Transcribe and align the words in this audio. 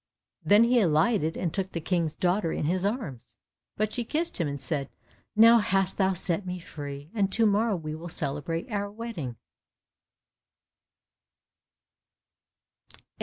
* 0.25 0.33
Then 0.43 0.63
he 0.63 0.79
alighted 0.79 1.37
and 1.37 1.53
took 1.53 1.73
the 1.73 1.79
King's 1.79 2.15
daughter 2.15 2.51
in 2.51 2.65
his 2.65 2.85
arms, 2.87 3.37
but 3.77 3.93
she 3.93 4.03
kissed 4.03 4.41
him 4.41 4.47
and 4.47 4.59
said, 4.59 4.89
"Now 5.35 5.59
hast 5.59 5.99
thou 5.99 6.13
set 6.13 6.43
me 6.43 6.57
free, 6.57 7.11
and 7.13 7.31
to 7.31 7.45
morrow 7.45 7.75
we 7.75 7.93
will 7.93 8.09
celebrate 8.09 8.71
our 8.71 8.89
wedding." 8.89 9.35